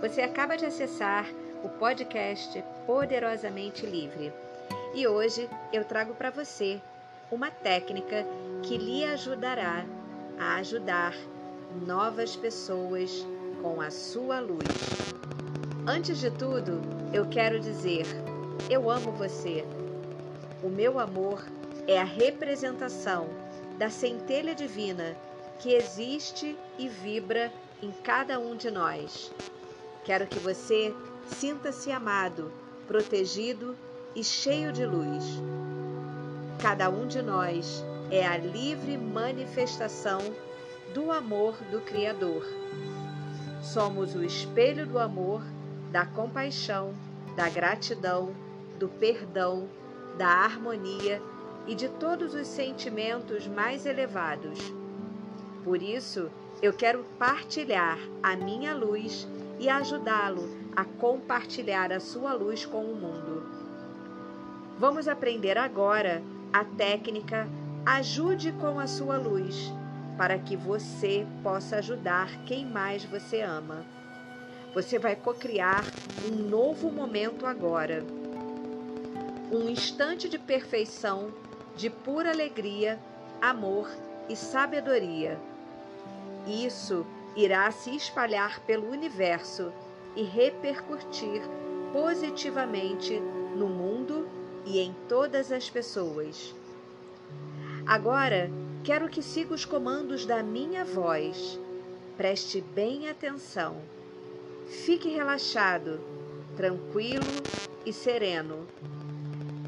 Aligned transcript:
Você 0.00 0.20
acaba 0.20 0.56
de 0.56 0.66
acessar 0.66 1.26
o 1.64 1.68
podcast 1.70 2.62
Poderosamente 2.86 3.86
Livre 3.86 4.32
e 4.94 5.06
hoje 5.06 5.48
eu 5.72 5.84
trago 5.84 6.14
para 6.14 6.30
você 6.30 6.80
uma 7.30 7.50
técnica 7.50 8.26
que 8.62 8.76
lhe 8.76 9.04
ajudará 9.04 9.84
a 10.38 10.56
ajudar 10.56 11.14
novas 11.86 12.36
pessoas 12.36 13.26
com 13.62 13.80
a 13.80 13.90
sua 13.90 14.38
luz. 14.38 14.68
Antes 15.86 16.18
de 16.18 16.30
tudo, 16.30 16.82
eu 17.12 17.26
quero 17.26 17.58
dizer: 17.58 18.06
eu 18.68 18.90
amo 18.90 19.12
você. 19.12 19.64
O 20.62 20.68
meu 20.68 20.98
amor 20.98 21.42
é 21.86 21.98
a 21.98 22.04
representação 22.04 23.28
da 23.78 23.88
centelha 23.88 24.54
divina 24.54 25.16
que 25.58 25.72
existe 25.72 26.56
e 26.78 26.86
vibra 26.86 27.50
em 27.82 27.90
cada 28.02 28.38
um 28.38 28.56
de 28.56 28.70
nós. 28.70 29.32
Quero 30.06 30.24
que 30.28 30.38
você 30.38 30.94
sinta-se 31.26 31.90
amado, 31.90 32.52
protegido 32.86 33.74
e 34.14 34.22
cheio 34.22 34.72
de 34.72 34.86
luz. 34.86 35.24
Cada 36.62 36.88
um 36.88 37.08
de 37.08 37.20
nós 37.20 37.84
é 38.08 38.24
a 38.24 38.36
livre 38.36 38.96
manifestação 38.96 40.20
do 40.94 41.10
amor 41.10 41.56
do 41.72 41.80
Criador. 41.80 42.46
Somos 43.60 44.14
o 44.14 44.22
espelho 44.22 44.86
do 44.86 45.00
amor, 45.00 45.42
da 45.90 46.06
compaixão, 46.06 46.94
da 47.34 47.48
gratidão, 47.48 48.32
do 48.78 48.88
perdão, 48.88 49.68
da 50.16 50.28
harmonia 50.28 51.20
e 51.66 51.74
de 51.74 51.88
todos 51.88 52.32
os 52.32 52.46
sentimentos 52.46 53.48
mais 53.48 53.84
elevados. 53.84 54.72
Por 55.64 55.82
isso, 55.82 56.30
eu 56.62 56.72
quero 56.72 57.04
partilhar 57.18 57.98
a 58.22 58.36
minha 58.36 58.72
luz 58.72 59.26
e 59.58 59.68
ajudá-lo 59.68 60.48
a 60.74 60.84
compartilhar 60.84 61.92
a 61.92 62.00
sua 62.00 62.32
luz 62.32 62.64
com 62.64 62.84
o 62.84 62.94
mundo. 62.94 63.46
Vamos 64.78 65.08
aprender 65.08 65.56
agora 65.56 66.22
a 66.52 66.64
técnica 66.64 67.48
Ajude 67.84 68.50
com 68.52 68.80
a 68.80 68.86
sua 68.88 69.16
luz, 69.16 69.72
para 70.18 70.38
que 70.38 70.56
você 70.56 71.24
possa 71.40 71.76
ajudar 71.76 72.44
quem 72.44 72.66
mais 72.66 73.04
você 73.04 73.42
ama. 73.42 73.86
Você 74.74 74.98
vai 74.98 75.14
cocriar 75.14 75.84
um 76.28 76.34
novo 76.34 76.90
momento 76.90 77.46
agora. 77.46 78.04
Um 79.52 79.68
instante 79.68 80.28
de 80.28 80.36
perfeição, 80.36 81.32
de 81.76 81.88
pura 81.88 82.30
alegria, 82.30 82.98
amor 83.40 83.88
e 84.28 84.34
sabedoria 84.34 85.38
isso 86.46 87.04
irá 87.36 87.70
se 87.70 87.94
espalhar 87.94 88.60
pelo 88.60 88.90
universo 88.90 89.70
e 90.16 90.22
repercutir 90.22 91.42
positivamente 91.92 93.20
no 93.54 93.68
mundo 93.68 94.26
e 94.64 94.80
em 94.80 94.94
todas 95.06 95.52
as 95.52 95.68
pessoas. 95.68 96.54
Agora, 97.86 98.50
quero 98.82 99.08
que 99.08 99.22
siga 99.22 99.54
os 99.54 99.64
comandos 99.64 100.24
da 100.24 100.42
minha 100.42 100.84
voz. 100.84 101.60
Preste 102.16 102.60
bem 102.60 103.08
atenção. 103.08 103.76
Fique 104.66 105.08
relaxado, 105.08 106.00
tranquilo 106.56 107.24
e 107.84 107.92
sereno. 107.92 108.66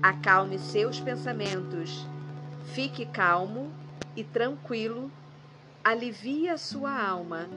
Acalme 0.03 0.59
seus 0.59 0.99
pensamentos. 0.99 2.07
Fique 2.73 3.07
calmo 3.07 3.71
e 4.17 4.25
tranquilo 4.25 5.11
alivia 5.89 6.59
sua 6.59 6.93
alma. 6.93 7.49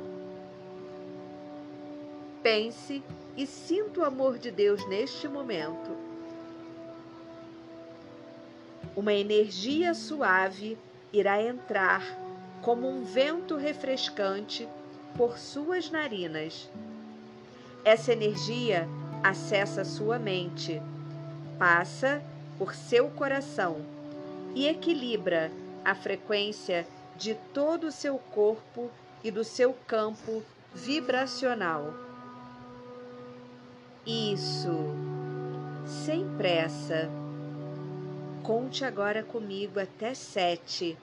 Pense 2.41 3.03
e 3.35 3.45
sinta 3.45 3.99
o 3.99 4.05
amor 4.05 4.37
de 4.37 4.49
Deus 4.49 4.87
neste 4.87 5.27
momento. 5.27 5.91
Uma 8.95 9.13
energia 9.13 9.93
suave 9.93 10.77
irá 11.11 11.43
entrar 11.43 12.01
como 12.61 12.87
um 12.87 13.03
vento 13.03 13.57
refrescante 13.57 14.65
por 15.17 15.37
suas 15.37 15.91
narinas. 15.91 16.69
Essa 17.83 18.13
energia 18.13 18.87
acessa 19.21 19.83
sua 19.83 20.17
mente, 20.17 20.81
passa 21.59 22.23
por 22.57 22.73
seu 22.73 23.09
coração 23.09 23.81
e 24.55 24.67
equilibra 24.69 25.51
a 25.83 25.93
frequência 25.93 26.87
de 27.21 27.35
todo 27.53 27.85
o 27.85 27.91
seu 27.91 28.17
corpo 28.17 28.89
e 29.23 29.29
do 29.29 29.43
seu 29.43 29.75
campo 29.85 30.43
vibracional. 30.73 31.93
Isso, 34.03 34.75
sem 35.85 36.27
pressa. 36.35 37.07
Conte 38.41 38.83
agora 38.83 39.21
comigo 39.21 39.79
até 39.79 40.15
sete, 40.15 40.97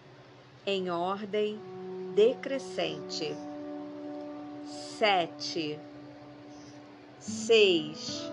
em 0.67 0.91
ordem 0.91 1.61
decrescente. 2.17 3.37
Sete, 4.67 5.79
seis, 7.21 8.29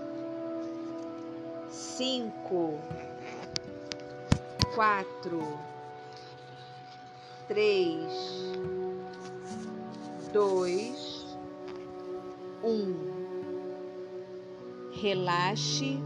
cinco, 1.70 2.80
quatro 4.74 5.75
três, 7.48 8.56
dois, 10.34 11.26
um. 12.64 13.16
Relaxe 14.92 16.00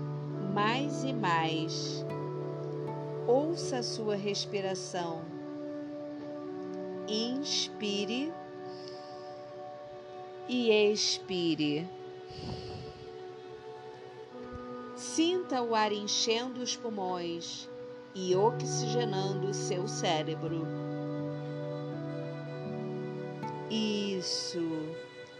mais 0.53 1.03
e 1.03 1.13
mais. 1.13 2.05
Ouça 3.27 3.77
a 3.77 3.83
sua 3.83 4.15
respiração. 4.15 5.21
Inspire 7.07 8.33
e 10.47 10.71
expire. 10.71 11.87
Sinta 14.95 15.61
o 15.61 15.73
ar 15.73 15.91
enchendo 15.91 16.61
os 16.61 16.75
pulmões 16.75 17.69
e 18.13 18.35
oxigenando 18.35 19.47
o 19.47 19.53
seu 19.53 19.87
cérebro. 19.87 20.88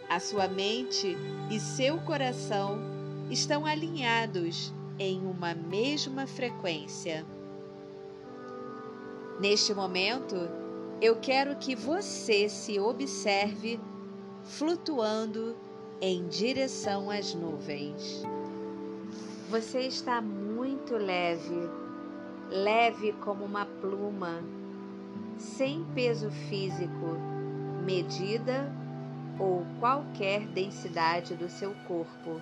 A 0.09 0.19
sua 0.19 0.47
mente 0.47 1.15
e 1.51 1.59
seu 1.59 1.99
coração 1.99 2.79
estão 3.29 3.63
alinhados 3.63 4.73
em 4.97 5.23
uma 5.23 5.53
mesma 5.53 6.25
frequência. 6.25 7.23
Neste 9.39 9.71
momento, 9.71 10.35
eu 10.99 11.17
quero 11.17 11.55
que 11.57 11.75
você 11.75 12.49
se 12.49 12.79
observe 12.79 13.79
flutuando 14.43 15.55
em 16.01 16.27
direção 16.27 17.11
às 17.11 17.35
nuvens. 17.35 18.23
Você 19.47 19.81
está 19.81 20.19
muito 20.19 20.95
leve, 20.95 21.69
leve 22.49 23.13
como 23.13 23.45
uma 23.45 23.65
pluma, 23.65 24.43
sem 25.37 25.85
peso 25.93 26.31
físico 26.49 27.15
medida 27.85 28.78
ou 29.39 29.65
qualquer 29.79 30.45
densidade 30.47 31.33
do 31.33 31.49
seu 31.49 31.73
corpo. 31.87 32.41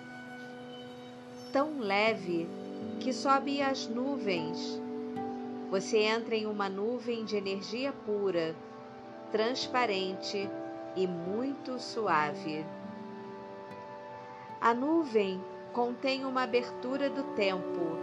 Tão 1.53 1.79
leve 1.79 2.49
que 2.99 3.13
sobe 3.13 3.61
as 3.61 3.87
nuvens. 3.87 4.81
Você 5.69 5.99
entra 5.99 6.35
em 6.35 6.47
uma 6.47 6.67
nuvem 6.67 7.23
de 7.23 7.35
energia 7.35 7.93
pura, 7.93 8.55
transparente 9.31 10.49
e 10.95 11.05
muito 11.05 11.79
suave. 11.79 12.65
A 14.59 14.73
nuvem 14.73 15.39
contém 15.73 16.25
uma 16.25 16.43
abertura 16.43 17.09
do 17.09 17.23
tempo 17.35 17.97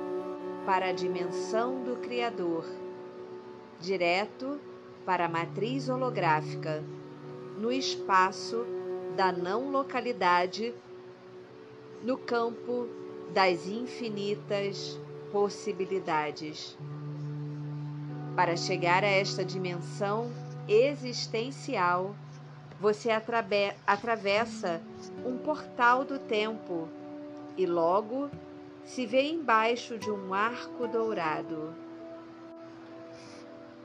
para 0.65 0.87
a 0.87 0.93
dimensão 0.93 1.83
do 1.83 1.97
Criador, 1.97 2.65
direto 3.81 4.61
para 5.05 5.27
a 5.27 5.29
matriz 5.29 5.89
holográfica 5.89 6.83
no 7.59 7.71
espaço 7.73 8.65
da 9.17 9.31
não 9.31 9.71
localidade, 9.71 10.75
no 12.03 12.19
campo 12.19 12.89
das 13.33 13.67
infinitas 13.67 14.99
possibilidades. 15.33 16.77
Para 18.37 18.57
chegar 18.57 19.05
a 19.05 19.09
esta 19.09 19.45
dimensão 19.45 20.31
existencial, 20.69 22.15
você 22.81 23.11
atravessa 23.87 24.83
um 25.25 25.39
portal 25.39 26.05
do 26.05 26.19
tempo 26.19 26.89
e 27.57 27.65
logo 27.65 28.29
se 28.85 29.07
vê 29.07 29.31
embaixo 29.31 29.97
de 29.99 30.11
um 30.11 30.35
arco 30.35 30.87
dourado. 30.87 31.75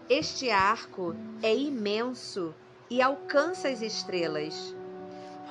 Este 0.09 0.49
arco 0.49 1.15
é 1.43 1.55
imenso 1.55 2.53
e 2.89 3.01
alcança 3.01 3.69
as 3.69 3.81
estrelas. 3.81 4.75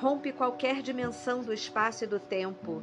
Rompe 0.01 0.31
qualquer 0.31 0.81
dimensão 0.81 1.43
do 1.43 1.53
espaço 1.53 2.05
e 2.05 2.07
do 2.07 2.19
tempo. 2.19 2.81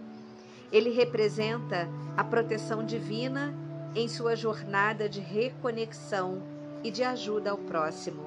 Ele 0.71 0.91
representa 0.91 1.89
a 2.17 2.23
proteção 2.23 2.85
divina 2.85 3.55
em 3.95 4.07
sua 4.09 4.37
jornada 4.37 5.09
de 5.09 5.21
reconexão 5.21 6.43
e 6.85 6.91
de 6.91 7.03
ajuda 7.03 7.51
ao 7.51 7.59
próximo. 7.59 8.25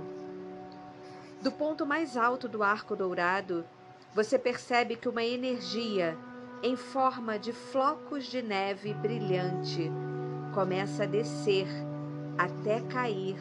Do 1.42 1.52
ponto 1.52 1.86
mais 1.86 2.18
alto 2.18 2.50
do 2.50 2.64
arco 2.64 2.96
dourado, 2.96 3.64
você 4.14 4.40
percebe 4.40 4.96
que 4.96 5.08
uma 5.08 5.24
energia 5.24 6.18
em 6.64 6.76
forma 6.76 7.38
de 7.38 7.54
flocos 7.54 8.26
de 8.26 8.42
neve 8.42 8.94
brilhante 8.94 9.92
começa 10.54 11.04
a 11.04 11.08
descer 11.08 11.68
até 12.38 12.82
cair 12.82 13.38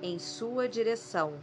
em 0.00 0.18
sua 0.18 0.68
direção. 0.68 1.34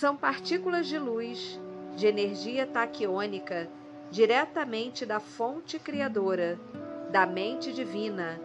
São 0.00 0.16
partículas 0.16 0.88
de 0.88 0.98
luz 0.98 1.60
de 1.94 2.08
energia 2.08 2.66
taquiônica 2.66 3.68
diretamente 4.10 5.06
da 5.06 5.20
fonte 5.20 5.78
criadora, 5.78 6.58
da 7.12 7.24
mente 7.24 7.72
divina, 7.72 8.40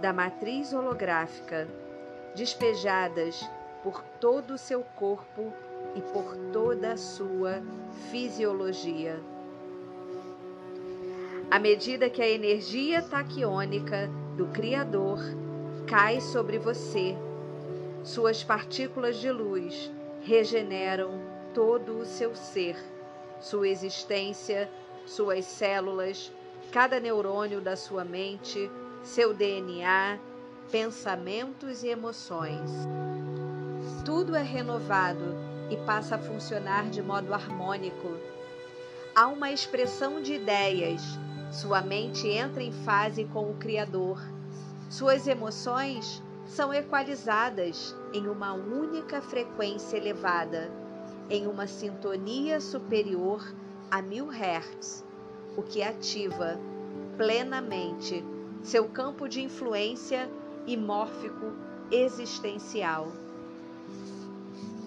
da 0.00 0.10
matriz 0.10 0.72
holográfica, 0.72 1.68
despejadas 2.34 3.46
por 3.82 4.02
todo 4.18 4.54
o 4.54 4.58
seu 4.58 4.82
corpo 4.96 5.52
e 5.94 6.00
por 6.00 6.34
toda 6.50 6.92
a 6.92 6.96
sua 6.96 7.62
fisiologia. 8.10 9.20
À 11.50 11.58
medida 11.58 12.08
que 12.08 12.22
a 12.22 12.28
energia 12.28 13.02
taquiônica 13.02 14.08
do 14.34 14.46
Criador 14.46 15.18
cai 15.86 16.22
sobre 16.22 16.58
você, 16.58 17.14
suas 18.02 18.42
partículas 18.42 19.18
de 19.18 19.30
luz 19.30 19.94
regeneram 20.26 21.20
todo 21.54 21.98
o 21.98 22.04
seu 22.04 22.34
ser, 22.34 22.76
sua 23.40 23.68
existência, 23.68 24.68
suas 25.06 25.44
células, 25.44 26.32
cada 26.72 26.98
neurônio 26.98 27.60
da 27.60 27.76
sua 27.76 28.04
mente, 28.04 28.68
seu 29.04 29.32
DNA, 29.32 30.18
pensamentos 30.70 31.84
e 31.84 31.88
emoções. 31.88 32.72
Tudo 34.04 34.34
é 34.34 34.42
renovado 34.42 35.36
e 35.70 35.76
passa 35.86 36.16
a 36.16 36.18
funcionar 36.18 36.90
de 36.90 37.00
modo 37.00 37.32
harmônico. 37.32 38.16
Há 39.14 39.28
uma 39.28 39.52
expressão 39.52 40.20
de 40.20 40.34
ideias, 40.34 41.02
sua 41.52 41.80
mente 41.82 42.26
entra 42.26 42.64
em 42.64 42.72
fase 42.72 43.24
com 43.26 43.48
o 43.48 43.54
Criador. 43.54 44.20
Suas 44.90 45.28
emoções 45.28 46.20
são 46.46 46.72
equalizadas 46.72 47.94
em 48.12 48.28
uma 48.28 48.54
única 48.54 49.20
frequência 49.20 49.96
elevada, 49.96 50.70
em 51.28 51.46
uma 51.46 51.66
sintonia 51.66 52.60
superior 52.60 53.54
a 53.90 54.00
mil 54.00 54.28
hertz, 54.28 55.04
o 55.56 55.62
que 55.62 55.82
ativa 55.82 56.58
plenamente 57.16 58.24
seu 58.62 58.88
campo 58.88 59.28
de 59.28 59.42
influência 59.42 60.30
e 60.66 60.76
mórfico 60.76 61.52
existencial. 61.90 63.10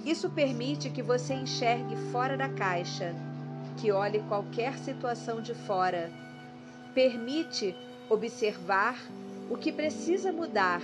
Isso 0.05 0.29
permite 0.29 0.89
que 0.89 1.01
você 1.01 1.33
enxergue 1.33 1.95
fora 2.11 2.37
da 2.37 2.49
caixa, 2.49 3.13
que 3.77 3.91
olhe 3.91 4.19
qualquer 4.23 4.77
situação 4.77 5.41
de 5.41 5.53
fora. 5.53 6.11
Permite 6.93 7.75
observar 8.09 8.97
o 9.49 9.57
que 9.57 9.71
precisa 9.71 10.31
mudar 10.31 10.81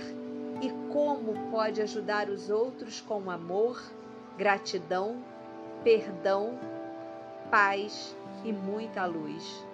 e 0.60 0.70
como 0.92 1.50
pode 1.50 1.82
ajudar 1.82 2.28
os 2.28 2.50
outros 2.50 3.00
com 3.00 3.30
amor, 3.30 3.82
gratidão, 4.36 5.22
perdão, 5.82 6.58
paz 7.50 8.16
e 8.44 8.52
muita 8.52 9.04
luz. 9.04 9.64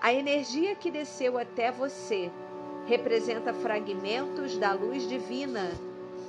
A 0.00 0.12
energia 0.12 0.74
que 0.74 0.90
desceu 0.90 1.38
até 1.38 1.70
você 1.70 2.30
representa 2.86 3.52
fragmentos 3.52 4.58
da 4.58 4.72
luz 4.72 5.08
divina 5.08 5.70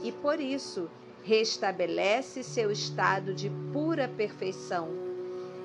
e 0.03 0.11
por 0.11 0.39
isso 0.39 0.89
restabelece 1.23 2.43
seu 2.43 2.69
estado 2.69 3.33
de 3.33 3.49
pura 3.71 4.07
perfeição, 4.07 4.89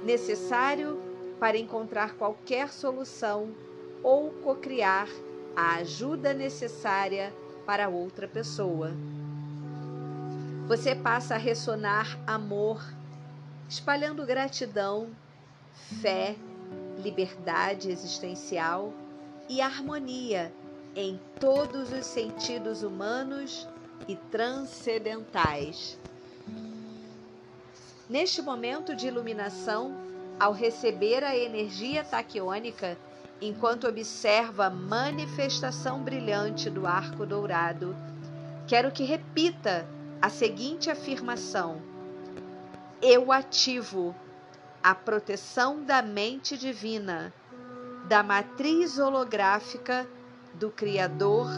necessário 0.05 0.99
para 1.39 1.59
encontrar 1.59 2.15
qualquer 2.15 2.71
solução 2.71 3.53
ou 4.03 4.31
cocriar 4.31 5.09
a 5.55 5.77
ajuda 5.77 6.33
necessária 6.33 7.33
para 7.69 7.87
outra 7.87 8.27
pessoa. 8.27 8.93
Você 10.67 10.95
passa 10.95 11.35
a 11.35 11.37
ressonar 11.37 12.19
amor, 12.27 12.83
espalhando 13.69 14.25
gratidão, 14.25 15.11
fé, 16.01 16.35
liberdade 16.97 17.91
existencial 17.91 18.95
e 19.51 19.61
harmonia 19.61 20.51
em 20.97 21.21
todos 21.39 21.93
os 21.93 22.07
sentidos 22.07 22.83
humanos 22.83 23.69
e 24.09 24.17
transcendentais. 24.17 25.99
Neste 28.09 28.41
momento 28.41 28.97
de 28.97 29.09
iluminação, 29.09 29.95
ao 30.41 30.55
receber 30.55 31.23
a 31.23 31.37
energia 31.37 32.03
taquiônica, 32.03 32.97
enquanto 33.41 33.87
observa 33.87 34.67
a 34.67 34.71
manifestação 34.71 36.03
brilhante 36.03 36.69
do 36.69 36.87
arco 36.87 37.25
dourado, 37.25 37.97
quero 38.67 38.91
que 38.91 39.05
repita 39.05 39.87
a 40.21 40.29
seguinte 40.29 40.91
afirmação: 40.91 41.81
Eu 43.01 43.31
ativo 43.31 44.15
a 44.83 44.95
proteção 44.95 45.83
da 45.83 46.03
mente 46.03 46.57
divina, 46.57 47.33
da 48.09 48.23
matriz 48.23 48.99
holográfica 48.99 50.07
do 50.55 50.71
Criador 50.71 51.49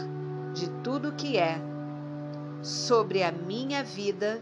de 0.53 0.69
tudo 0.83 1.13
que 1.13 1.37
é, 1.37 1.59
sobre 2.61 3.23
a 3.23 3.31
minha 3.31 3.83
vida, 3.83 4.41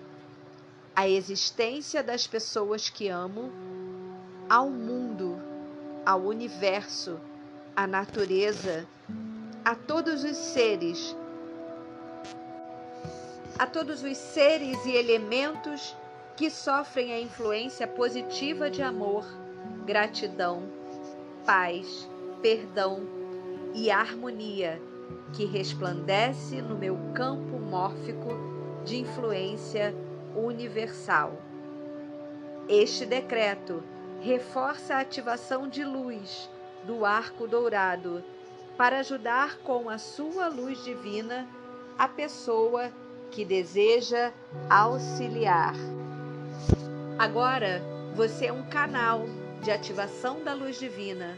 a 0.96 1.08
existência 1.08 2.04
das 2.04 2.28
pessoas 2.28 2.90
que 2.90 3.08
amo, 3.08 3.52
ao 4.50 4.70
mundo, 4.70 5.40
ao 6.06 6.22
universo, 6.22 7.20
à 7.80 7.88
natureza, 7.88 8.86
a 9.64 9.74
todos 9.74 10.26
os 10.26 10.36
seres, 10.36 11.16
a 13.58 13.66
todos 13.66 14.04
os 14.04 14.18
seres 14.18 14.86
e 14.86 14.98
elementos 14.98 15.96
que 16.36 16.50
sofrem 16.50 17.14
a 17.14 17.22
influência 17.22 17.88
positiva 17.88 18.70
de 18.70 18.82
amor, 18.82 19.24
gratidão, 19.86 20.64
paz, 21.46 22.06
perdão 22.42 23.00
e 23.74 23.90
harmonia 23.90 24.78
que 25.32 25.46
resplandece 25.46 26.62
no 26.62 26.76
meu 26.76 26.98
campo 27.14 27.58
mórfico 27.58 28.32
de 28.84 28.98
influência 28.98 29.96
universal. 30.36 31.32
Este 32.68 33.06
decreto 33.06 33.82
reforça 34.20 34.96
a 34.96 35.00
ativação 35.00 35.70
de 35.70 35.86
luz 35.86 36.50
do 36.86 37.06
arco 37.06 37.48
dourado 37.48 38.24
para 38.78 39.00
ajudar 39.00 39.58
com 39.58 39.90
a 39.90 39.98
sua 39.98 40.48
luz 40.48 40.84
divina 40.84 41.48
a 41.98 42.08
pessoa 42.08 42.92
que 43.30 43.44
deseja 43.44 44.32
auxiliar. 44.70 45.74
Agora 47.18 47.82
você 48.16 48.46
é 48.46 48.54
um 48.54 48.64
canal 48.64 49.26
de 49.62 49.72
ativação 49.72 50.44
da 50.44 50.54
luz 50.54 50.80
divina. 50.80 51.38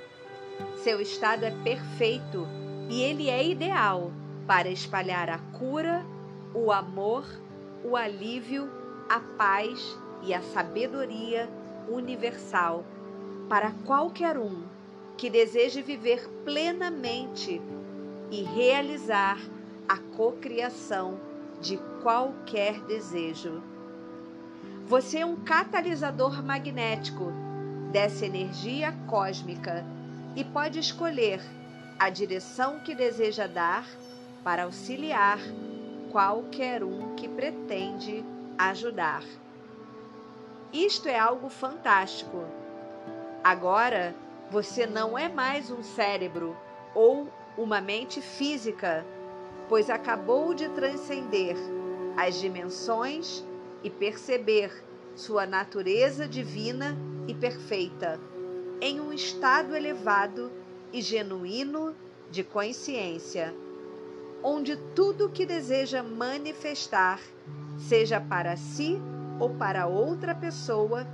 Seu 0.84 1.02
estado 1.02 1.44
é 1.44 1.52
perfeito 1.64 2.48
e 2.90 3.02
ele 3.02 3.30
é 3.30 3.44
ideal 3.44 4.12
para 4.46 4.70
espalhar 4.70 5.30
a 5.30 5.40
cura, 5.58 6.06
o 6.54 6.72
amor, 6.72 7.26
o 7.84 7.96
alívio, 7.96 8.70
a 9.10 9.20
paz 9.20 9.98
e 10.22 10.34
a 10.34 10.42
sabedoria 10.42 11.50
universal 11.90 12.86
para 13.50 13.72
qualquer 13.86 14.38
um 14.38 14.62
que 15.22 15.30
deseje 15.30 15.84
viver 15.84 16.28
plenamente 16.44 17.62
e 18.32 18.42
realizar 18.42 19.38
a 19.88 19.96
cocriação 19.96 21.20
de 21.62 21.78
qualquer 22.02 22.80
desejo. 22.86 23.62
Você 24.88 25.20
é 25.20 25.26
um 25.26 25.36
catalisador 25.36 26.42
magnético 26.44 27.32
dessa 27.92 28.26
energia 28.26 28.94
cósmica 29.08 29.86
e 30.36 30.44
pode 30.44 30.80
escolher 30.80 31.40
a 32.00 32.10
direção 32.10 32.80
que 32.80 32.96
deseja 32.96 33.46
dar 33.46 33.88
para 34.44 34.64
auxiliar 34.64 35.38
qualquer 36.12 36.84
um 36.84 37.14
que 37.14 37.28
pretende 37.28 38.26
ajudar. 38.58 39.24
Isto 40.74 41.08
é 41.08 41.20
algo 41.20 41.48
fantástico. 41.48 42.44
Agora 43.44 44.16
você 44.52 44.86
não 44.86 45.18
é 45.18 45.30
mais 45.30 45.72
um 45.72 45.82
cérebro 45.82 46.58
ou 46.94 47.30
uma 47.58 47.80
mente 47.80 48.20
física, 48.20 49.06
pois 49.70 49.90
acabou 49.90 50.54
de 50.54 50.68
transcender 50.68 51.56
as 52.18 52.38
dimensões 52.38 53.46
e 53.82 53.90
perceber 53.90 54.84
sua 55.16 55.46
natureza 55.46 56.28
divina 56.28 56.98
e 57.30 57.34
perfeita 57.34 58.20
em 58.82 59.00
um 59.00 59.14
estado 59.14 59.74
elevado 59.74 60.52
e 60.92 61.02
genuíno 61.02 61.96
de 62.30 62.44
consciência, 62.44 63.56
onde 64.44 64.76
tudo 64.94 65.30
que 65.30 65.46
deseja 65.46 66.04
manifestar, 66.04 67.22
seja 67.78 68.20
para 68.20 68.58
si 68.58 69.02
ou 69.40 69.52
para 69.52 69.88
outra 69.88 70.36
pessoa, 70.36 71.08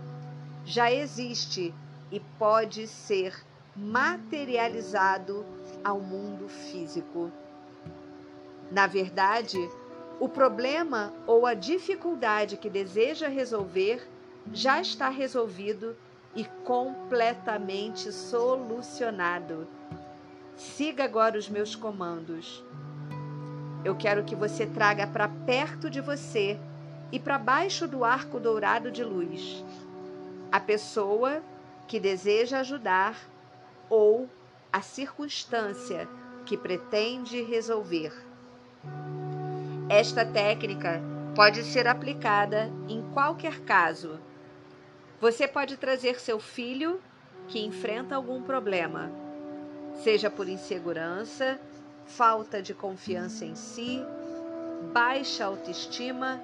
já 0.65 0.91
existe 0.91 1.72
e 2.12 2.20
pode 2.40 2.88
ser 2.88 3.34
materializado 3.76 5.46
ao 5.84 6.00
mundo 6.00 6.48
físico. 6.48 7.32
Na 8.72 8.88
verdade, 8.88 9.58
o 10.20 10.28
problema 10.28 11.14
ou 11.26 11.46
a 11.46 11.54
dificuldade 11.54 12.58
que 12.58 12.70
deseja 12.70 13.28
resolver 13.28 14.08
já 14.52 14.82
está 14.82 15.10
resolvido 15.10 15.96
e 16.36 16.46
completamente 16.64 18.12
solucionado. 18.12 19.68
Siga 20.56 21.04
agora 21.04 21.38
os 21.38 21.48
meus 21.48 21.76
comandos. 21.76 22.64
Eu 23.86 23.96
quero 23.96 24.24
que 24.24 24.36
você 24.36 24.66
traga 24.66 25.06
para 25.06 25.28
perto 25.28 25.90
de 25.90 26.02
você 26.02 26.60
e 27.12 27.20
para 27.20 27.38
baixo 27.38 27.88
do 27.88 28.04
arco 28.04 28.40
dourado 28.40 28.92
de 28.92 29.04
luz 29.04 29.64
a 30.52 30.60
pessoa 30.60 31.42
que 31.88 32.00
deseja 32.00 32.60
ajudar 32.60 33.17
ou 33.89 34.29
a 34.72 34.82
circunstância 34.82 36.08
que 36.46 36.58
pretende 36.58 37.41
resolver. 37.41 38.13
Esta 39.89 40.25
técnica 40.25 41.01
pode 41.36 41.63
ser 41.63 41.88
aplicada 41.88 42.70
em 42.89 43.01
qualquer 43.13 43.62
caso. 43.62 44.20
Você 45.22 45.48
pode 45.48 45.77
trazer 45.77 46.20
seu 46.20 46.39
filho 46.39 47.01
que 47.48 47.65
enfrenta 47.65 48.15
algum 48.15 48.41
problema, 48.41 49.10
seja 50.03 50.29
por 50.29 50.50
insegurança, 50.50 51.60
falta 52.06 52.62
de 52.62 52.74
confiança 52.74 53.46
em 53.46 53.56
si, 53.56 54.03
baixa 54.94 55.46
autoestima, 55.46 56.41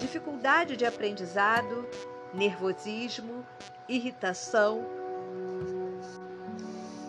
dificuldade 0.00 0.76
de 0.76 0.86
aprendizado, 0.86 1.86
nervosismo, 2.34 3.44
irritação. 3.88 4.84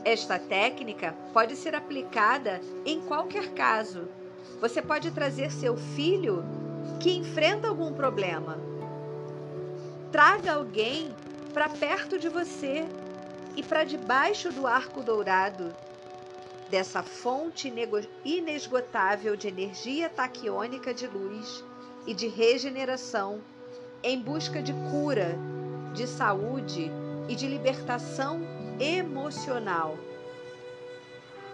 Esta 0.06 0.38
técnica 0.38 1.16
pode 1.32 1.56
ser 1.56 1.76
aplicada 1.76 2.60
em 2.86 3.02
qualquer 3.02 3.54
caso 3.54 4.08
você 4.60 4.82
pode 4.82 5.12
trazer 5.12 5.52
seu 5.52 5.76
filho 5.76 6.44
que 7.00 7.12
enfrenta 7.12 7.68
algum 7.68 7.94
problema. 7.94 8.58
Traga 10.12 10.54
alguém 10.54 11.14
para 11.54 11.70
perto 11.70 12.18
de 12.18 12.30
você 12.30 12.86
e 13.56 13.64
para 13.64 13.84
debaixo 13.84 14.52
do 14.52 14.66
arco 14.68 15.02
dourado 15.02 15.76
dessa 16.70 17.04
fonte 17.04 17.72
inesgotável 18.24 19.36
de 19.36 19.48
energia 19.48 20.10
taquiônica 20.10 20.94
de 20.94 21.08
luz 21.08 21.64
e 22.08 22.14
de 22.14 22.28
regeneração 22.28 23.42
em 24.04 24.20
busca 24.20 24.62
de 24.62 24.74
cura, 24.92 25.38
de 25.94 26.06
saúde 26.06 26.92
e 27.30 27.36
de 27.36 27.48
libertação 27.48 28.42
emocional. 28.80 29.98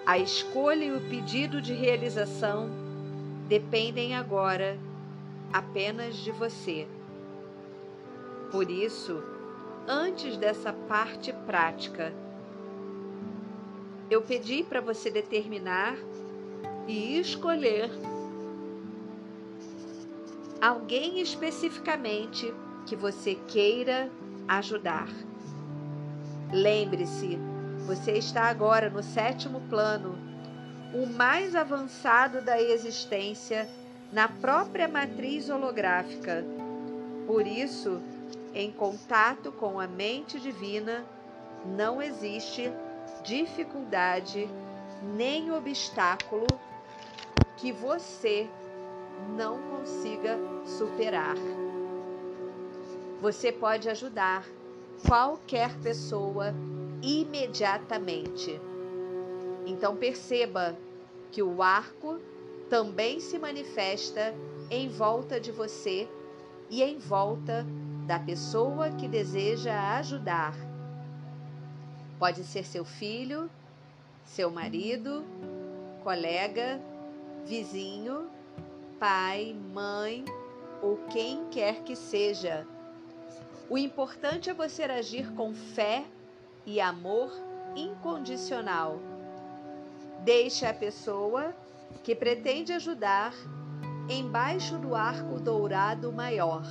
A 0.05 0.17
escolha 0.17 0.83
e 0.83 0.91
o 0.91 1.01
pedido 1.09 1.61
de 1.61 1.73
realização 1.73 2.69
dependem 3.47 4.15
agora 4.15 4.79
apenas 5.53 6.15
de 6.15 6.31
você. 6.31 6.87
Por 8.51 8.71
isso, 8.71 9.21
antes 9.87 10.35
dessa 10.37 10.73
parte 10.73 11.31
prática, 11.45 12.11
eu 14.09 14.23
pedi 14.23 14.63
para 14.63 14.81
você 14.81 15.11
determinar 15.11 15.95
e 16.87 17.19
escolher 17.19 17.91
alguém 20.61 21.21
especificamente 21.21 22.53
que 22.85 22.95
você 22.95 23.35
queira 23.35 24.09
ajudar. 24.47 25.07
Lembre-se, 26.51 27.37
você 27.85 28.13
está 28.13 28.43
agora 28.43 28.89
no 28.89 29.01
sétimo 29.01 29.61
plano 29.69 30.17
o 30.93 31.05
mais 31.05 31.55
avançado 31.55 32.41
da 32.41 32.61
existência 32.61 33.69
na 34.11 34.27
própria 34.27 34.87
matriz 34.87 35.49
holográfica. 35.49 36.43
Por 37.27 37.45
isso, 37.45 38.01
em 38.53 38.71
contato 38.71 39.51
com 39.51 39.79
a 39.79 39.87
mente 39.87 40.39
divina, 40.39 41.05
não 41.65 42.01
existe 42.01 42.71
dificuldade 43.23 44.49
nem 45.15 45.51
obstáculo 45.51 46.47
que 47.57 47.71
você 47.71 48.49
não 49.35 49.59
consiga 49.69 50.38
superar. 50.65 51.35
Você 53.21 53.51
pode 53.51 53.89
ajudar 53.89 54.45
qualquer 55.05 55.77
pessoa 55.79 56.53
imediatamente. 57.01 58.59
Então 59.65 59.95
perceba 59.95 60.77
que 61.31 61.43
o 61.43 61.61
arco 61.61 62.19
também 62.69 63.19
se 63.19 63.38
manifesta 63.38 64.33
em 64.69 64.88
volta 64.88 65.39
de 65.39 65.51
você 65.51 66.07
e 66.69 66.83
em 66.83 66.97
volta 66.97 67.65
da 68.05 68.19
pessoa 68.19 68.91
que 68.91 69.07
deseja 69.07 69.97
ajudar. 69.97 70.53
Pode 72.17 72.43
ser 72.43 72.65
seu 72.65 72.83
filho, 72.83 73.49
seu 74.25 74.51
marido, 74.51 75.23
colega, 76.03 76.81
vizinho, 77.45 78.29
pai, 78.99 79.55
mãe 79.73 80.25
ou 80.81 80.97
quem 81.09 81.45
quer 81.49 81.83
que 81.83 81.95
seja. 81.95 82.67
O 83.69 83.77
importante 83.77 84.49
é 84.49 84.53
você 84.53 84.83
agir 84.83 85.31
com 85.33 85.53
fé 85.53 86.05
e 86.65 86.81
amor 86.81 87.31
incondicional 87.75 88.99
Deixe 90.23 90.65
a 90.65 90.73
pessoa 90.73 91.55
que 92.03 92.13
pretende 92.13 92.73
ajudar 92.73 93.33
embaixo 94.09 94.77
do 94.77 94.93
arco 94.93 95.39
dourado 95.39 96.11
maior. 96.11 96.63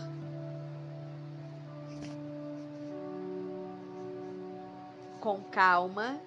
Com 5.18 5.42
calma, 5.50 6.20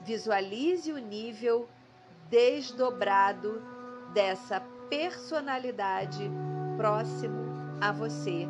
visualize 0.00 0.90
o 0.90 0.98
nível 0.98 1.68
desdobrado 2.30 3.62
dessa 4.12 4.60
personalidade 4.88 6.30
próximo 6.76 7.44
a 7.80 7.92
você, 7.92 8.46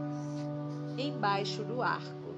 embaixo 0.99 1.63
do 1.65 1.83
arco. 1.83 2.35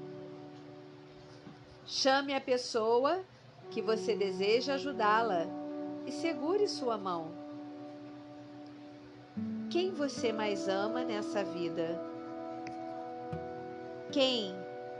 Chame 1.85 2.33
a 2.33 2.41
pessoa 2.41 3.23
que 3.69 3.81
você 3.81 4.15
deseja 4.15 4.75
ajudá-la 4.75 5.45
e 6.05 6.11
segure 6.11 6.67
sua 6.67 6.97
mão. 6.97 7.31
Quem 9.69 9.91
você 9.91 10.31
mais 10.31 10.67
ama 10.67 11.03
nessa 11.03 11.43
vida? 11.43 12.01
Quem 14.11 14.55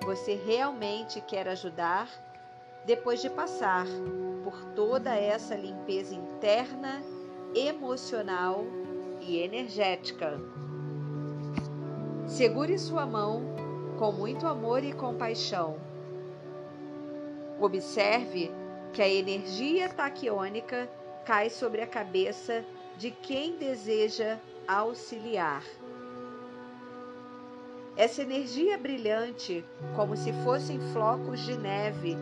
você 0.06 0.36
realmente 0.36 1.22
quer 1.22 1.48
ajudar 1.48 2.10
depois 2.86 3.22
de 3.22 3.30
passar 3.30 3.86
por 4.44 4.64
toda 4.76 5.14
essa 5.16 5.56
limpeza 5.56 6.16
interna, 6.16 7.02
emocional 7.54 8.64
e 9.28 9.40
energética? 9.40 10.40
Segure 12.26 12.80
sua 12.80 13.06
mão 13.06 13.44
com 14.00 14.12
muito 14.12 14.48
amor 14.48 14.84
e 14.84 14.94
compaixão. 14.94 15.78
Observe 17.60 18.52
que 18.94 19.02
a 19.02 19.10
energia 19.10 19.90
taquiônica 19.90 20.90
cai 21.26 21.50
sobre 21.50 21.82
a 21.82 21.88
cabeça 21.88 22.64
de 22.98 23.12
quem 23.12 23.58
deseja 23.58 24.40
auxiliar. 24.68 25.64
Essa 27.98 28.22
energia 28.22 28.78
brilhante, 28.78 29.66
como 29.96 30.16
se 30.16 30.32
fossem 30.44 30.80
flocos 30.94 31.40
de 31.42 31.58
neve, 31.58 32.16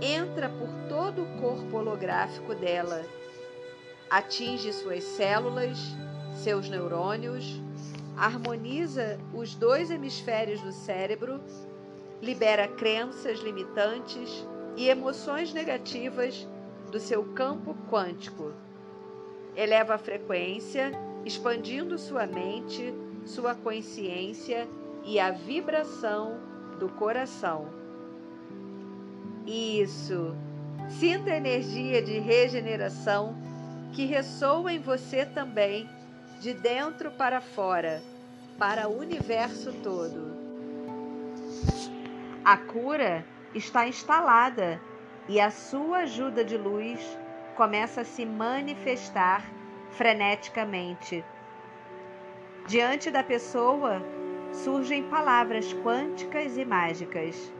entra 0.00 0.48
por 0.48 0.68
todo 0.88 1.22
o 1.22 1.40
corpo 1.40 1.78
holográfico 1.78 2.54
dela, 2.54 3.04
atinge 4.08 4.72
suas 4.72 5.02
células, 5.02 5.76
seus 6.38 6.68
neurônios, 6.68 7.60
harmoniza 8.16 9.18
os 9.32 9.54
dois 9.54 9.90
hemisférios 9.90 10.60
do 10.60 10.72
cérebro, 10.72 11.40
libera 12.22 12.66
crenças 12.66 13.38
limitantes 13.40 14.46
e 14.76 14.88
emoções 14.88 15.52
negativas 15.52 16.46
do 16.90 16.98
seu 16.98 17.24
campo 17.32 17.76
quântico. 17.90 18.52
Eleva 19.54 19.94
a 19.94 19.98
frequência, 19.98 20.92
expandindo 21.24 21.98
sua 21.98 22.26
mente, 22.26 22.94
sua 23.24 23.54
consciência 23.54 24.68
e 25.04 25.18
a 25.18 25.30
vibração 25.30 26.38
do 26.78 26.88
coração. 26.88 27.66
Isso. 29.46 30.34
Sinta 30.88 31.30
a 31.30 31.36
energia 31.36 32.02
de 32.02 32.18
regeneração 32.18 33.36
que 33.92 34.04
ressoa 34.04 34.72
em 34.72 34.78
você 34.78 35.26
também, 35.26 35.88
de 36.40 36.54
dentro 36.54 37.10
para 37.10 37.40
fora, 37.40 38.00
para 38.58 38.88
o 38.88 38.98
universo 38.98 39.72
todo. 39.82 40.36
A 42.44 42.56
cura 42.56 43.24
está 43.54 43.88
instalada 43.88 44.80
e 45.28 45.40
a 45.40 45.50
sua 45.50 45.98
ajuda 45.98 46.44
de 46.44 46.56
luz 46.56 47.00
começa 47.56 48.02
a 48.02 48.04
se 48.04 48.24
manifestar 48.24 49.44
freneticamente. 49.90 51.24
Diante 52.66 53.10
da 53.10 53.24
pessoa 53.24 54.00
surgem 54.52 55.02
palavras 55.08 55.72
quânticas 55.82 56.56
e 56.56 56.64
mágicas. 56.64 57.52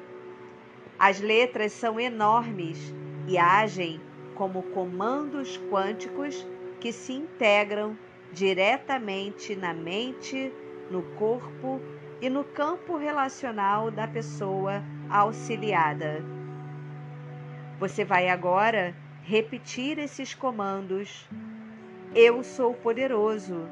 As 0.99 1.21
letras 1.21 1.73
são 1.73 1.99
enormes 1.99 2.95
e 3.27 3.37
agem 3.37 4.01
como 4.35 4.63
comandos 4.63 5.59
quânticos 5.69 6.47
que 6.81 6.93
se 6.93 7.13
integram 7.13 7.97
diretamente 8.33 9.57
na 9.57 9.73
mente, 9.73 10.53
no 10.91 11.03
corpo 11.17 11.81
e 12.21 12.29
no 12.29 12.45
campo 12.45 12.97
relacional 12.97 13.91
da 13.91 14.07
pessoa 14.07 14.83
auxiliada. 15.09 16.23
Você 17.79 18.05
vai 18.05 18.29
agora 18.29 18.95
repetir 19.23 19.99
esses 19.99 20.35
comandos. 20.35 21.29
Eu 22.15 22.43
sou 22.43 22.75
poderoso. 22.75 23.69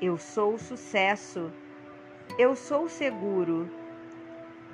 Eu 0.00 0.16
sou 0.16 0.58
sucesso. 0.58 1.52
Eu 2.38 2.56
sou 2.56 2.88
seguro. 2.88 3.68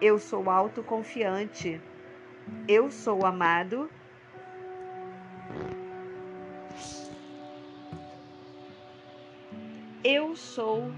Eu 0.00 0.18
sou 0.18 0.49
autoconfiante. 0.49 1.80
Eu 2.68 2.90
sou 2.90 3.26
amado. 3.26 3.90
Eu 10.05 10.37
sou 10.37 10.93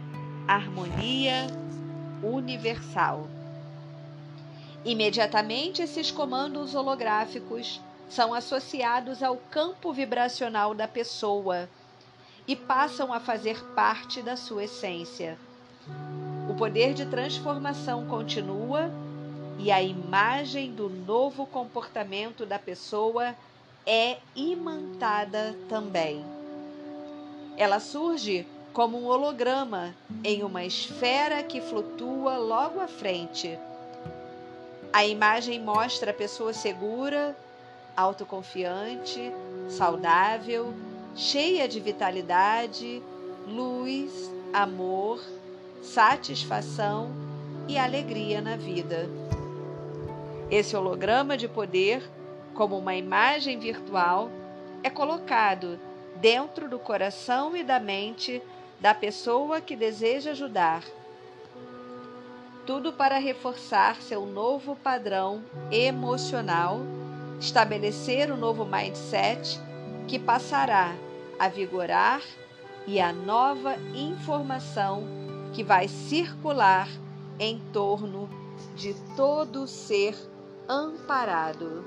harmonia 0.47 1.47
universal. 2.23 3.27
Imediatamente, 4.85 5.81
esses 5.81 6.11
comandos 6.11 6.75
holográficos 6.75 7.81
são 8.11 8.35
associados 8.35 9.23
ao 9.23 9.39
campo 9.39 9.91
vibracional 9.91 10.75
da 10.75 10.87
pessoa 10.87 11.67
e 12.47 12.55
passam 12.55 13.11
a 13.11 13.19
fazer 13.19 13.65
parte 13.75 14.21
da 14.21 14.37
sua 14.37 14.65
essência. 14.65 15.39
O 16.51 16.55
poder 16.55 16.93
de 16.93 17.07
transformação 17.07 18.07
continua 18.07 18.91
e 19.59 19.73
a 19.73 19.83
imagem 19.83 20.75
do 20.75 20.91
novo 20.91 21.47
comportamento 21.47 22.45
da 22.45 22.59
pessoa 22.59 23.35
é 23.87 24.19
imantada 24.37 25.57
também. 25.71 26.23
Ela 27.57 27.81
surge 27.81 28.47
como 28.73 28.99
um 28.99 29.07
holograma 29.07 29.95
em 30.23 30.43
uma 30.45 30.65
esfera 30.65 31.43
que 31.43 31.61
flutua 31.61 32.37
logo 32.37 32.81
à 32.81 32.87
frente. 32.87 33.59
A 34.93 35.05
imagem 35.05 35.61
mostra 35.61 36.11
a 36.11 36.15
pessoa 36.15 36.53
segura, 36.53 37.37
autoconfiante, 37.97 39.33
saudável, 39.69 40.73
cheia 41.15 41.69
de 41.69 41.81
vitalidade, 41.81 43.03
luz, 43.47 44.31
amor, 44.53 45.21
satisfação 45.83 47.11
e 47.69 47.79
alegria 47.79 48.41
na 48.41 48.57
vida. 48.57 49.09
Esse 50.51 50.77
holograma 50.77 51.37
de 51.37 51.47
poder, 51.47 52.03
como 52.55 52.77
uma 52.79 52.95
imagem 52.95 53.59
virtual, 53.59 54.31
é 54.83 54.91
colocado 54.91 55.79
dentro 56.17 56.69
do 56.69 56.79
coração 56.79 57.57
e 57.57 57.63
da 57.63 57.79
mente 57.79 58.43
da 58.81 58.95
pessoa 58.95 59.61
que 59.61 59.77
deseja 59.77 60.31
ajudar. 60.31 60.83
Tudo 62.67 62.93
para 62.93 63.19
reforçar 63.19 63.97
seu 64.01 64.25
novo 64.27 64.77
padrão 64.77 65.43
emocional 65.71 66.81
estabelecer 67.41 68.31
um 68.31 68.37
novo 68.37 68.65
mindset 68.67 69.59
que 70.07 70.19
passará 70.19 70.95
a 71.39 71.49
vigorar 71.49 72.21
e 72.87 73.01
a 73.01 73.13
nova 73.13 73.77
informação 73.95 75.05
que 75.55 75.65
vai 75.65 75.89
circular 75.89 76.89
em 77.39 77.59
torno 77.73 78.29
de 78.77 78.95
todo 79.17 79.67
ser 79.67 80.15
amparado. 80.69 81.85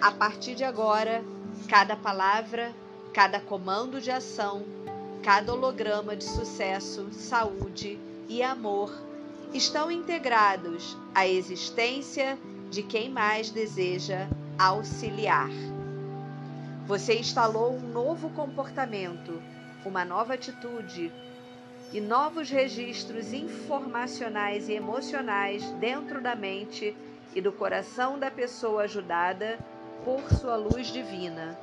A 0.00 0.10
partir 0.10 0.56
de 0.56 0.64
agora, 0.64 1.24
cada 1.68 1.94
palavra, 1.94 2.72
cada 3.12 3.38
comando 3.38 4.00
de 4.00 4.10
ação, 4.10 4.64
cada 5.22 5.52
holograma 5.52 6.16
de 6.16 6.24
sucesso, 6.24 7.08
saúde 7.12 7.98
e 8.28 8.42
amor 8.42 8.90
estão 9.52 9.90
integrados 9.90 10.96
à 11.14 11.26
existência 11.26 12.38
de 12.70 12.82
quem 12.82 13.10
mais 13.10 13.50
deseja 13.50 14.28
auxiliar. 14.58 15.50
Você 16.86 17.18
instalou 17.18 17.74
um 17.74 17.92
novo 17.92 18.30
comportamento, 18.30 19.42
uma 19.84 20.04
nova 20.04 20.34
atitude 20.34 21.12
e 21.92 22.00
novos 22.00 22.48
registros 22.48 23.34
informacionais 23.34 24.70
e 24.70 24.72
emocionais 24.72 25.62
dentro 25.72 26.22
da 26.22 26.34
mente 26.34 26.96
e 27.34 27.40
do 27.42 27.52
coração 27.52 28.18
da 28.18 28.30
pessoa 28.30 28.84
ajudada 28.84 29.58
por 30.02 30.22
sua 30.32 30.56
luz 30.56 30.86
divina. 30.86 31.58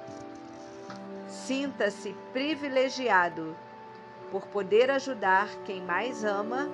Sinta-se 1.30 2.15
privilegiado 2.34 3.56
por 4.32 4.48
poder 4.48 4.89
ajudar 4.89 5.48
quem 5.63 5.80
mais 5.80 6.24
ama, 6.24 6.68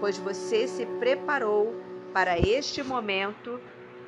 pois 0.00 0.16
você 0.16 0.66
se 0.66 0.86
preparou 0.98 1.74
para 2.10 2.38
este 2.38 2.82
momento, 2.82 3.60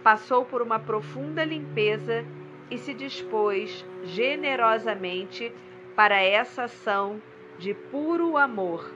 passou 0.03 0.47
por 0.47 0.63
uma 0.63 0.79
profunda 0.79 1.45
limpeza 1.45 2.25
e 2.71 2.79
se 2.79 2.95
dispôs 2.95 3.85
generosamente 4.03 5.53
para 5.95 6.19
essa 6.23 6.65
ação 6.65 7.21
de 7.59 7.75
puro 7.75 8.39
amor. 8.39 8.91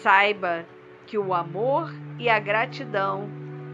Saiba 0.00 0.64
que 1.08 1.18
o 1.18 1.34
amor 1.34 1.92
e 2.20 2.28
a 2.28 2.38
gratidão 2.38 3.28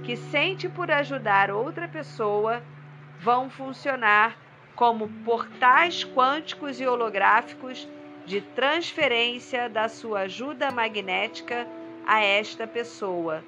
que 0.04 0.16
sente 0.16 0.70
por 0.70 0.90
ajudar 0.90 1.50
outra 1.50 1.86
pessoa 1.86 2.62
vão 3.20 3.50
funcionar 3.50 4.38
como 4.74 5.08
portais 5.24 6.04
quânticos 6.04 6.80
e 6.80 6.86
holográficos 6.86 7.88
de 8.24 8.40
transferência 8.40 9.68
da 9.68 9.88
sua 9.88 10.20
ajuda 10.20 10.70
magnética 10.70 11.66
a 12.06 12.22
esta 12.22 12.66
pessoa 12.66 13.44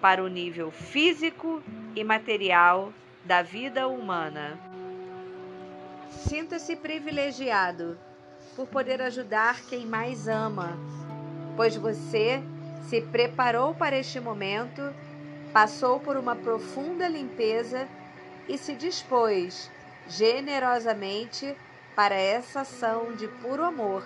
para 0.00 0.22
o 0.22 0.28
nível 0.28 0.70
físico 0.70 1.62
e 1.94 2.04
material 2.04 2.92
da 3.24 3.42
vida 3.42 3.88
humana. 3.88 4.58
Sinta-se 6.10 6.76
privilegiado 6.76 7.98
por 8.54 8.66
poder 8.66 9.02
ajudar 9.02 9.60
quem 9.68 9.86
mais 9.86 10.28
ama, 10.28 10.76
pois 11.56 11.76
você 11.76 12.42
se 12.88 13.02
preparou 13.02 13.74
para 13.74 13.98
este 13.98 14.18
momento, 14.20 14.82
passou 15.52 16.00
por 16.00 16.16
uma 16.16 16.34
profunda 16.34 17.08
limpeza 17.08 17.88
e 18.48 18.56
se 18.56 18.74
dispôs 18.74 19.70
generosamente 20.08 21.56
para 21.94 22.14
essa 22.14 22.60
ação 22.60 23.12
de 23.12 23.28
puro 23.28 23.64
amor. 23.64 24.02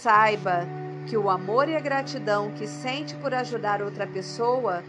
Saiba 0.00 0.66
que 1.08 1.16
o 1.16 1.30
amor 1.30 1.68
e 1.68 1.76
a 1.76 1.80
gratidão 1.80 2.52
que 2.52 2.66
sente 2.66 3.14
por 3.16 3.32
ajudar 3.32 3.80
outra 3.80 4.06
pessoa 4.06 4.82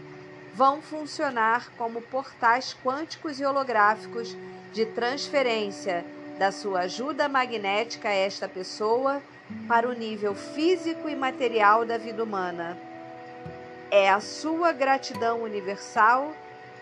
vão 0.54 0.82
funcionar 0.82 1.70
como 1.76 2.02
portais 2.02 2.76
quânticos 2.84 3.40
e 3.40 3.44
holográficos 3.44 4.36
de 4.72 4.84
transferência 4.86 6.04
da 6.38 6.52
sua 6.52 6.80
ajuda 6.80 7.28
magnética 7.28 8.08
a 8.08 8.12
esta 8.12 8.48
pessoa 8.48 9.22
para 9.66 9.88
o 9.88 9.92
nível 9.92 10.34
físico 10.34 11.08
e 11.08 11.16
material 11.16 11.84
da 11.84 11.98
vida 11.98 12.22
humana. 12.22 12.78
É 13.90 14.10
a 14.10 14.20
sua 14.20 14.72
gratidão 14.72 15.42
universal 15.42 16.32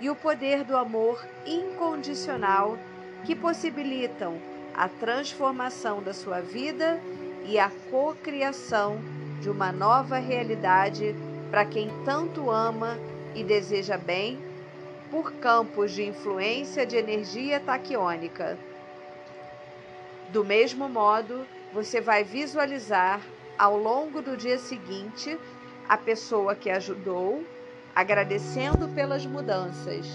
e 0.00 0.08
o 0.08 0.16
poder 0.16 0.64
do 0.64 0.76
amor 0.76 1.26
incondicional 1.44 2.78
que 3.24 3.34
possibilitam 3.34 4.38
a 4.74 4.88
transformação 4.88 6.02
da 6.02 6.14
sua 6.14 6.40
vida 6.40 7.00
e 7.44 7.58
a 7.58 7.70
cocriação 7.90 9.00
de 9.40 9.50
uma 9.50 9.72
nova 9.72 10.18
realidade 10.18 11.14
para 11.50 11.64
quem 11.64 11.90
tanto 12.04 12.50
ama 12.50 12.98
e 13.34 13.42
deseja 13.42 13.96
bem 13.96 14.38
por 15.10 15.32
campos 15.34 15.92
de 15.92 16.04
influência 16.04 16.84
de 16.84 16.96
energia 16.96 17.58
taquiônica. 17.58 18.58
Do 20.30 20.44
mesmo 20.44 20.88
modo, 20.88 21.46
você 21.72 22.00
vai 22.00 22.22
visualizar 22.22 23.20
ao 23.58 23.76
longo 23.76 24.20
do 24.20 24.36
dia 24.36 24.58
seguinte 24.58 25.38
a 25.88 25.96
pessoa 25.96 26.54
que 26.54 26.68
ajudou, 26.70 27.42
agradecendo 27.94 28.88
pelas 28.88 29.24
mudanças, 29.26 30.06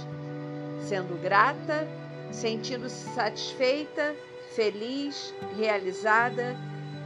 sendo 0.81 1.21
grata, 1.21 1.87
sentindo-se 2.31 3.09
satisfeita, 3.13 4.15
feliz, 4.55 5.33
realizada, 5.57 6.55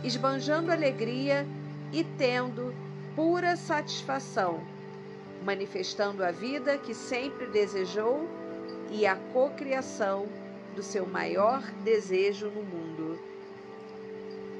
esbanjando 0.03 0.71
alegria 0.71 1.45
e 1.91 2.03
tendo 2.03 2.73
pura 3.15 3.55
satisfação, 3.55 4.61
manifestando 5.43 6.23
a 6.23 6.31
vida 6.31 6.77
que 6.77 6.93
sempre 6.93 7.47
desejou 7.47 8.27
e 8.91 9.05
a 9.05 9.15
cocriação 9.15 10.27
do 10.75 10.83
seu 10.83 11.05
maior 11.05 11.61
desejo 11.83 12.47
no 12.49 12.63
mundo. 12.63 13.19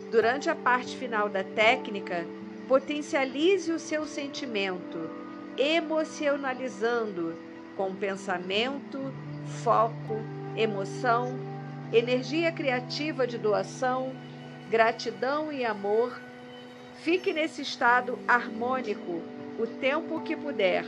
Durante 0.10 0.50
a 0.50 0.56
parte 0.56 0.96
final 0.98 1.30
da 1.30 1.44
técnica, 1.44 2.26
potencialize 2.68 3.72
o 3.72 3.80
seu 3.80 4.06
sentimento, 4.06 5.10
emocionalizando 5.58 7.36
com 7.76 7.96
pensamento, 7.96 9.14
foco, 9.64 10.22
emoção, 10.56 11.38
energia 11.92 12.52
criativa 12.52 13.26
de 13.26 13.38
doação, 13.38 14.14
gratidão 14.70 15.52
e 15.52 15.66
amor. 15.66 16.20
Fique 17.02 17.34
nesse 17.34 17.62
estado 17.62 18.20
harmônico 18.28 19.22
o 19.60 19.66
tempo 19.80 20.22
que 20.22 20.36
puder. 20.36 20.86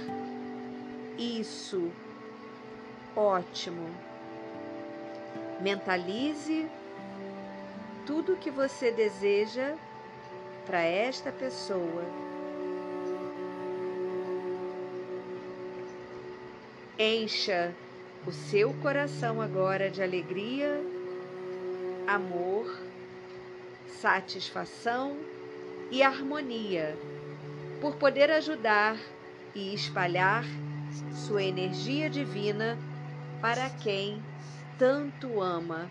Isso. 1.18 1.92
Ótimo. 3.16 3.90
Mentalize 5.60 6.68
tudo 8.06 8.38
que 8.38 8.50
você 8.50 8.92
deseja 8.92 9.76
para 10.66 10.82
esta 10.82 11.32
pessoa. 11.32 12.29
Encha 17.02 17.74
o 18.28 18.32
seu 18.34 18.74
coração 18.82 19.42
agora 19.42 19.90
de 19.90 20.04
alegria, 20.04 20.84
amor, 22.06 22.78
satisfação 23.88 25.18
e 25.90 26.04
harmonia 26.04 26.98
por 27.80 27.96
poder 27.96 28.30
ajudar 28.32 28.98
e 29.56 29.74
espalhar 29.74 30.44
sua 31.26 31.42
energia 31.42 32.10
divina 32.10 32.78
para 33.42 33.70
quem 33.70 34.22
tanto 34.78 35.42
ama 35.42 35.90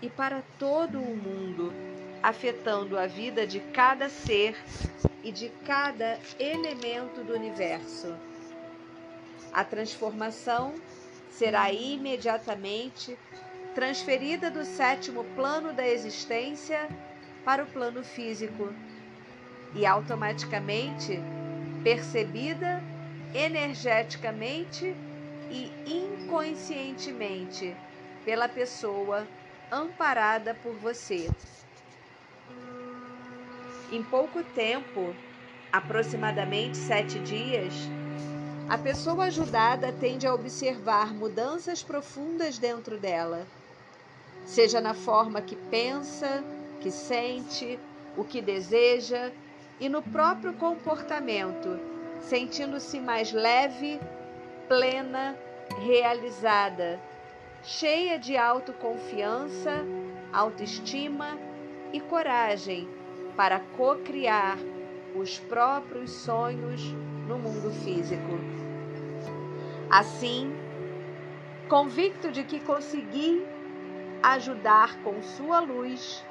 e 0.00 0.08
para 0.08 0.42
todo 0.58 0.98
o 0.98 1.16
mundo, 1.16 1.70
afetando 2.22 2.98
a 2.98 3.06
vida 3.06 3.46
de 3.46 3.60
cada 3.60 4.08
ser 4.08 4.56
e 5.22 5.30
de 5.30 5.50
cada 5.66 6.18
elemento 6.38 7.22
do 7.22 7.34
universo. 7.34 8.16
A 9.52 9.64
transformação 9.64 10.74
será 11.30 11.72
imediatamente 11.72 13.18
transferida 13.74 14.50
do 14.50 14.64
sétimo 14.64 15.24
plano 15.34 15.72
da 15.72 15.86
existência 15.86 16.88
para 17.44 17.62
o 17.64 17.66
plano 17.66 18.02
físico 18.02 18.74
e 19.74 19.84
automaticamente 19.84 21.20
percebida 21.84 22.82
energeticamente 23.34 24.96
e 25.50 25.70
inconscientemente 25.86 27.76
pela 28.24 28.48
pessoa 28.48 29.28
amparada 29.70 30.54
por 30.54 30.74
você. 30.76 31.28
Em 33.92 34.02
pouco 34.02 34.42
tempo, 34.42 35.14
aproximadamente 35.70 36.76
sete 36.76 37.18
dias, 37.20 37.88
a 38.68 38.76
pessoa 38.76 39.26
ajudada 39.26 39.92
tende 39.92 40.26
a 40.26 40.34
observar 40.34 41.14
mudanças 41.14 41.82
profundas 41.82 42.58
dentro 42.58 42.98
dela, 42.98 43.46
seja 44.44 44.80
na 44.80 44.92
forma 44.92 45.40
que 45.40 45.54
pensa, 45.54 46.42
que 46.80 46.90
sente, 46.90 47.78
o 48.16 48.24
que 48.24 48.40
deseja 48.40 49.30
e 49.78 49.88
no 49.88 50.02
próprio 50.02 50.52
comportamento, 50.54 51.78
sentindo-se 52.22 52.98
mais 52.98 53.32
leve, 53.32 54.00
plena, 54.68 55.36
realizada 55.78 57.00
cheia 57.62 58.16
de 58.16 58.36
autoconfiança, 58.36 59.84
autoestima 60.32 61.36
e 61.92 62.00
coragem 62.00 62.88
para 63.36 63.60
co-criar 63.76 64.56
os 65.18 65.38
próprios 65.38 66.10
sonhos 66.10 66.82
no 67.26 67.38
mundo 67.38 67.70
físico. 67.82 68.38
Assim, 69.90 70.54
convicto 71.68 72.30
de 72.30 72.44
que 72.44 72.60
consegui 72.60 73.46
ajudar 74.22 75.00
com 75.02 75.22
sua 75.22 75.60
luz, 75.60 76.24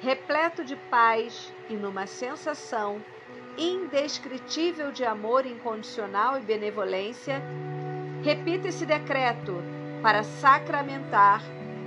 repleto 0.00 0.64
de 0.64 0.76
paz 0.76 1.52
e 1.68 1.74
numa 1.74 2.06
sensação 2.06 3.02
indescritível 3.56 4.92
de 4.92 5.04
amor 5.04 5.46
incondicional 5.46 6.38
e 6.38 6.42
benevolência, 6.42 7.42
Repita 8.24 8.68
esse 8.68 8.86
decreto 8.86 9.62
para 10.00 10.22
sacramentar 10.22 11.42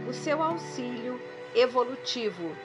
o 0.08 0.13
seu 0.13 0.43
auxílio 0.43 1.20
evolutivo, 1.56 2.56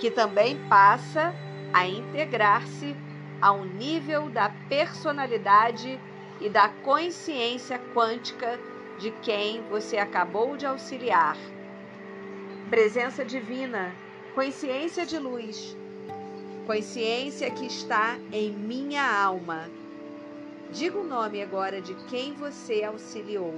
que 0.00 0.10
também 0.10 0.58
passa 0.68 1.32
a 1.74 1.86
integrar-se 1.86 2.96
ao 3.42 3.64
nível 3.64 4.30
da 4.30 4.48
personalidade 4.70 6.00
e 6.40 6.48
da 6.48 6.70
consciência 6.70 7.78
quântica 7.92 8.58
de 8.98 9.10
quem 9.22 9.60
você 9.68 9.98
acabou 9.98 10.56
de 10.56 10.64
auxiliar. 10.64 11.36
Presença 12.70 13.22
divina, 13.22 13.92
consciência 14.34 15.04
de 15.04 15.18
luz, 15.18 15.76
consciência 16.66 17.50
que 17.50 17.66
está 17.66 18.16
em 18.32 18.50
minha 18.50 19.04
alma 19.04 19.68
Diga 20.74 20.98
o 20.98 21.04
nome 21.04 21.40
agora 21.40 21.80
de 21.80 21.94
quem 22.08 22.32
você 22.34 22.82
auxiliou. 22.82 23.54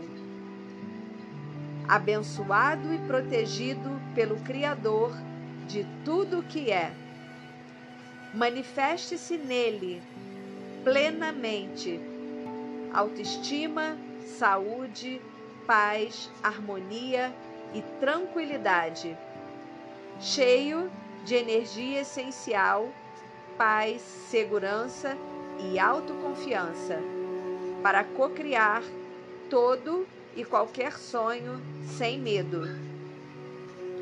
Abençoado 1.89 2.93
e 2.93 2.99
protegido 3.07 3.89
pelo 4.15 4.37
Criador 4.41 5.17
de 5.67 5.87
tudo 6.05 6.41
o 6.41 6.43
que 6.43 6.71
é. 6.71 6.93
Manifeste-se 8.35 9.37
nele 9.37 10.03
plenamente. 10.87 11.99
Autoestima, 12.93 13.99
saúde, 14.39 15.21
paz, 15.67 16.31
harmonia 16.43 17.35
e 17.75 17.83
tranquilidade, 17.99 19.19
cheio 20.21 20.89
de 21.25 21.35
energia 21.35 22.03
essencial, 22.03 22.89
paz, 23.59 24.01
segurança 24.31 25.19
e 25.59 25.77
autoconfiança. 25.77 27.01
Para 27.83 28.05
cocriar 28.05 28.85
todo 29.51 30.07
e 30.37 30.45
qualquer 30.45 30.93
sonho 30.97 31.61
sem 31.99 32.17
medo. 32.17 32.63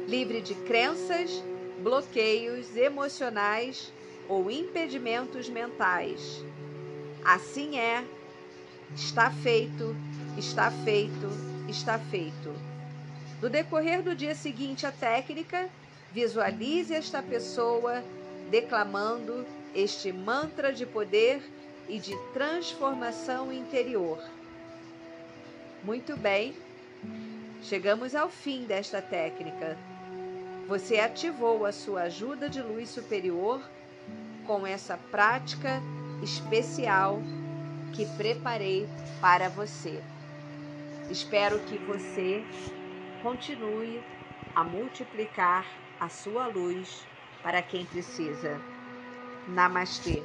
Livre 0.07 0.43
de 0.43 0.55
crenças, 0.55 1.43
bloqueios 1.83 2.77
emocionais 2.77 3.94
ou 4.29 4.51
impedimentos 4.51 5.49
mentais. 5.49 6.45
Assim 7.25 7.79
é, 7.79 8.05
está 8.95 9.31
feito, 9.31 9.97
está 10.37 10.71
feito, 10.71 11.29
está 11.69 11.99
feito. 11.99 12.53
No 13.41 13.49
decorrer 13.49 14.03
do 14.03 14.15
dia 14.15 14.35
seguinte 14.35 14.87
à 14.87 14.93
técnica, 14.93 15.69
visualize 16.13 16.95
esta 16.95 17.23
pessoa 17.23 18.03
declamando 18.51 19.47
este 19.75 20.13
mantra 20.13 20.73
de 20.73 20.87
poder 20.87 21.43
e 21.89 21.99
de 21.99 22.17
transformação 22.33 23.53
interior. 23.53 24.19
Muito 25.83 26.17
bem, 26.17 26.55
chegamos 27.63 28.15
ao 28.15 28.31
fim 28.31 28.65
desta 28.65 29.03
técnica. 29.03 29.77
Você 30.67 30.99
ativou 30.99 31.67
a 31.67 31.73
sua 31.73 32.03
ajuda 32.03 32.49
de 32.49 32.63
luz 32.63 32.89
superior 32.89 33.61
com 34.47 34.67
essa 34.67 34.97
prática 35.11 35.81
especial 36.23 37.19
que 37.93 38.07
preparei 38.17 38.89
para 39.21 39.49
você. 39.49 40.03
Espero 41.11 41.59
que 41.61 41.79
você 41.79 42.43
continue 43.23 44.03
a 44.55 44.65
multiplicar 44.65 45.67
a 46.01 46.09
sua 46.09 46.47
luz 46.47 47.07
para 47.43 47.63
quem 47.63 47.85
precisa. 47.85 48.61
Namastê. 49.49 50.23